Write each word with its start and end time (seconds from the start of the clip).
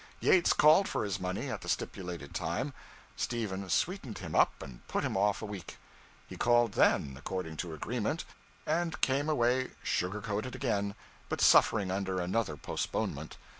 Yates 0.19 0.51
called 0.51 0.87
for 0.87 1.03
his 1.03 1.19
money 1.19 1.47
at 1.51 1.61
the 1.61 1.69
stipulated 1.69 2.33
time; 2.33 2.73
Stephen 3.15 3.69
sweetened 3.69 4.17
him 4.17 4.33
up 4.33 4.63
and 4.63 4.79
put 4.87 5.03
him 5.03 5.15
off 5.15 5.43
a 5.43 5.45
week. 5.45 5.77
He 6.25 6.35
called 6.37 6.71
then, 6.71 7.13
according 7.19 7.57
to 7.57 7.71
agreement, 7.75 8.25
and 8.65 8.99
came 9.01 9.29
away 9.29 9.73
sugar 9.83 10.19
coated 10.21 10.55
again, 10.55 10.95
but 11.29 11.39
suffering 11.39 11.91
under 11.91 12.19
another 12.19 12.57
postponement. 12.57 13.37